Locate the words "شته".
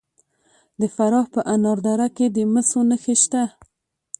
3.23-3.43